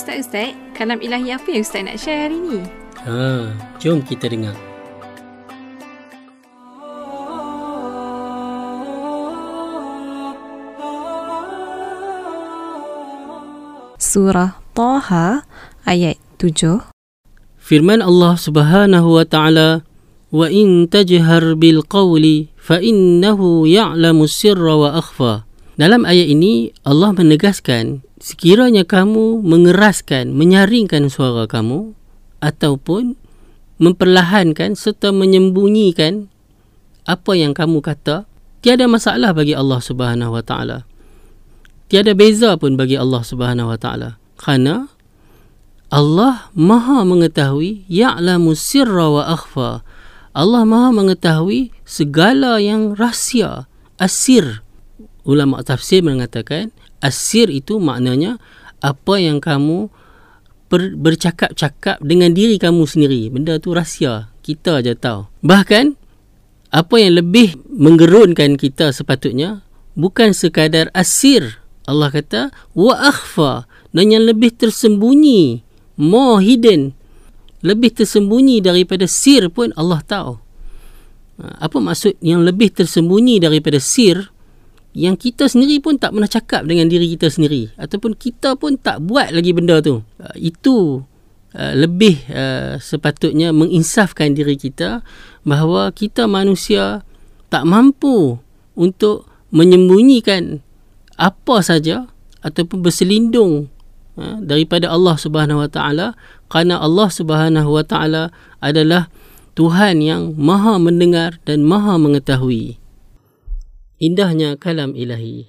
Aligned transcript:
Ustaz-Ustaz, 0.00 0.56
kalam 0.72 0.96
ilahi 1.04 1.28
apa 1.28 1.44
yang 1.52 1.60
Ustaz 1.60 1.84
nak 1.84 2.00
share 2.00 2.24
hari 2.24 2.40
ni? 2.40 2.64
Ha, 3.04 3.52
jom 3.76 4.00
kita 4.00 4.32
dengar. 4.32 4.56
Surah 14.00 14.56
Taha 14.72 15.44
ayat 15.84 16.16
7. 16.40 16.80
Firman 17.60 18.00
Allah 18.00 18.40
Subhanahu 18.40 19.20
wa 19.20 19.28
taala, 19.28 19.84
"Wa 20.32 20.48
in 20.48 20.88
tajhar 20.88 21.60
bil 21.60 21.84
qawli 21.84 22.48
fa 22.56 22.80
innahu 22.80 23.68
ya'lamu 23.68 24.24
sirra 24.24 24.80
wa 24.80 24.96
akhfa." 24.96 25.44
Dalam 25.76 26.08
ayat 26.08 26.32
ini 26.32 26.72
Allah 26.88 27.12
menegaskan 27.12 28.00
sekiranya 28.20 28.84
kamu 28.84 29.42
mengeraskan, 29.42 30.36
menyaringkan 30.36 31.08
suara 31.08 31.48
kamu 31.48 31.96
ataupun 32.44 33.16
memperlahankan 33.80 34.76
serta 34.76 35.10
menyembunyikan 35.10 36.28
apa 37.08 37.32
yang 37.32 37.56
kamu 37.56 37.80
kata, 37.80 38.28
tiada 38.60 38.84
masalah 38.84 39.32
bagi 39.32 39.56
Allah 39.56 39.80
Subhanahu 39.80 40.36
wa 40.36 40.44
taala 40.44 40.84
tiada 41.90 42.14
beza 42.14 42.54
pun 42.54 42.78
bagi 42.78 42.94
Allah 42.94 43.20
Subhanahu 43.26 43.74
Wa 43.74 43.78
Taala. 43.82 44.10
Kerana 44.38 44.86
Allah 45.90 46.48
Maha 46.54 47.02
mengetahui 47.02 47.84
ya'lamu 47.90 48.54
sirra 48.54 49.10
wa 49.10 49.26
akhfa. 49.26 49.82
Allah 50.30 50.62
Maha 50.62 50.94
mengetahui 50.94 51.74
segala 51.82 52.62
yang 52.62 52.94
rahsia, 52.94 53.66
asir. 53.98 54.62
Ulama 55.26 55.60
tafsir 55.66 56.00
mengatakan 56.06 56.70
asir 57.00 57.48
itu 57.52 57.80
maknanya 57.80 58.40
apa 58.80 59.20
yang 59.20 59.40
kamu 59.40 59.92
ber, 60.72 60.94
bercakap-cakap 60.96 62.00
dengan 62.00 62.32
diri 62.32 62.56
kamu 62.56 62.86
sendiri. 62.86 63.28
Benda 63.28 63.60
tu 63.60 63.74
rahsia. 63.76 64.32
Kita 64.40 64.80
aja 64.80 64.96
tahu. 64.96 65.28
Bahkan 65.44 66.00
apa 66.70 66.94
yang 67.02 67.18
lebih 67.18 67.58
menggerunkan 67.66 68.54
kita 68.54 68.94
sepatutnya 68.94 69.66
bukan 69.98 70.30
sekadar 70.30 70.86
asir 70.94 71.58
Allah 71.90 72.14
kata 72.14 72.54
wa 72.78 72.94
akhfa 72.94 73.66
dan 73.90 74.14
yang 74.14 74.22
lebih 74.22 74.54
tersembunyi 74.54 75.66
more 75.98 76.38
hidden 76.38 76.94
lebih 77.66 77.90
tersembunyi 77.90 78.62
daripada 78.62 79.10
sir 79.10 79.50
pun 79.50 79.74
Allah 79.74 79.98
tahu 80.06 80.38
ha, 81.42 81.66
apa 81.66 81.76
maksud 81.82 82.14
yang 82.22 82.46
lebih 82.46 82.70
tersembunyi 82.70 83.42
daripada 83.42 83.82
sir 83.82 84.30
yang 84.90 85.14
kita 85.14 85.46
sendiri 85.46 85.78
pun 85.78 85.98
tak 85.98 86.10
pernah 86.10 86.26
cakap 86.26 86.66
dengan 86.66 86.90
diri 86.90 87.14
kita 87.14 87.30
sendiri. 87.30 87.70
Ataupun 87.78 88.18
kita 88.18 88.58
pun 88.58 88.74
tak 88.74 88.98
buat 89.06 89.30
lagi 89.30 89.54
benda 89.54 89.78
tu. 89.78 90.02
Ha, 90.18 90.34
itu 90.34 91.06
ha, 91.54 91.74
lebih 91.78 92.26
sepatutnya 92.82 93.54
menginsafkan 93.54 94.34
diri 94.34 94.58
kita 94.58 95.06
bahawa 95.46 95.94
kita 95.94 96.26
manusia 96.26 97.06
tak 97.50 97.66
mampu 97.66 98.38
untuk 98.74 99.30
menyembunyikan 99.54 100.62
apa 101.18 101.62
saja 101.62 102.10
ataupun 102.40 102.80
berselindung 102.80 103.68
daripada 104.42 104.90
Allah 104.90 105.14
Subhanahu 105.14 105.62
Wa 105.66 105.70
Taala. 105.70 106.06
Kerana 106.50 106.82
Allah 106.82 107.08
Subhanahu 107.12 107.70
Wa 107.78 107.84
Taala 107.86 108.34
adalah 108.58 109.06
Tuhan 109.54 110.02
yang 110.02 110.34
Maha 110.34 110.80
mendengar 110.82 111.38
dan 111.46 111.62
Maha 111.62 111.94
mengetahui. 112.00 112.79
Indahnya 114.00 114.56
kalam 114.56 114.96
ilahi. 114.96 115.44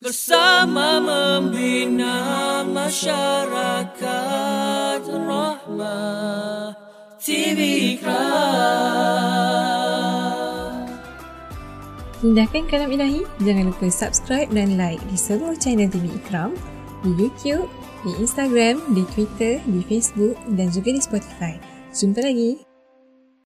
Bersama 0.00 0.96
membina 0.96 2.64
masyarakat 2.64 4.00
rahmah 5.12 6.72
TV 7.20 8.00
Indahkan 12.24 12.64
kalam 12.72 12.88
ilahi, 12.88 13.28
jangan 13.44 13.68
lupa 13.68 13.92
subscribe 13.92 14.48
dan 14.48 14.80
like 14.80 15.04
di 15.12 15.20
seluruh 15.20 15.60
channel 15.60 15.92
TV 15.92 16.08
Ikram, 16.08 16.56
di 17.04 17.12
YouTube, 17.14 17.68
di 18.02 18.12
Instagram, 18.18 18.80
di 18.96 19.04
Twitter, 19.12 19.60
di 19.68 19.80
Facebook 19.84 20.34
dan 20.56 20.72
juga 20.72 20.90
di 20.90 21.00
Spotify. 21.00 21.54
Jumpa 21.92 22.24
lagi! 22.24 22.73